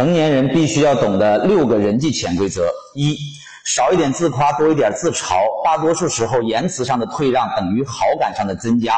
[0.00, 3.14] 成年人必须要懂得六个人际潜规则：一、
[3.66, 5.34] 少一点自夸，多一点自嘲。
[5.62, 8.94] 大多数时候，言辞上的退让等于好感上的增加。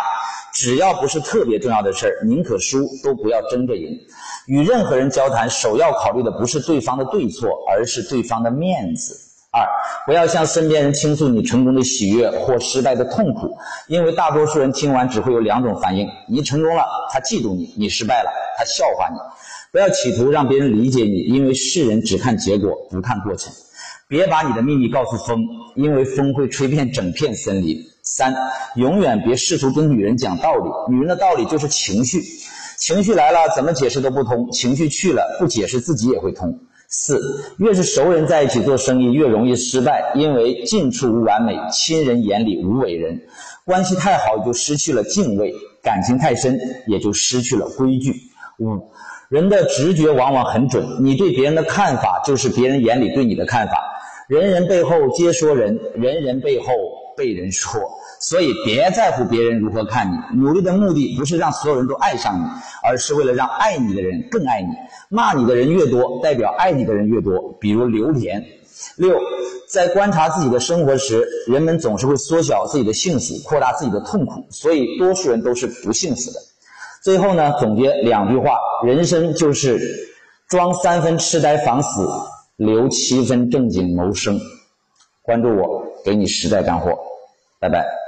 [0.55, 3.99] 只要不是特别重要的事儿，宁可输都不要争着赢。
[4.47, 9.19] 与任何人交谈，首要考虑的不是对方的对错，而是对方的面子。
[9.51, 9.67] 二、
[10.07, 13.53] 不要向身边人倾诉你成功的喜悦或失败的痛苦，
[13.89, 19.17] 因为大多数人听完只会有两种反应：你成功了，他嫉妒你；你失败了，他笑话你。
[19.71, 23.53] 不要企图让别人理解你，因为世人只看结果，不看过程。
[24.07, 27.79] 别把你的秘密告诉风，因为风会吹遍整片森林。
[28.03, 28.35] 三，
[28.77, 32.21] 永远别试图跟女人讲道理，女人的道理就是情绪，
[32.77, 36.61] 情绪来了怎么解释都不通，情绪去了不解释自己也会通。
[36.89, 43.23] 四，越是熟人在一起做生意越容易失败，因为近处无完美，亲人眼里无伟人。
[43.65, 48.13] 关系太好就失去了敬畏，感情太深也就失去了规矩。
[48.65, 48.91] 五。
[49.29, 53.83] 人的直觉往往很准，你对别人的看法就是别人眼里对你的看法。
[54.29, 56.67] 人人背后皆说人，人人背后
[57.17, 57.81] 被人说，
[58.21, 60.41] 所以别在乎别人如何看你。
[60.41, 62.45] 努力的目的不是让所有人都爱上你，
[62.83, 64.69] 而是为了让爱你的人更爱你。
[65.09, 67.57] 骂你的人越多，代表爱你的人越多。
[67.61, 68.45] 比如榴莲。
[68.97, 69.19] 六，
[69.69, 76.41] 在观察自己的生活时，人们总是会缩小自己的幸福，扩大自己的痛苦，所以多数人都是不幸福的。
[77.03, 79.81] 最后呢，总结两句话：人生就是
[80.49, 82.09] 装三分痴呆防死，
[82.57, 84.39] 留七分正经谋生。
[85.23, 86.97] 关注我，给你实在干货。
[87.59, 88.02] 拜拜。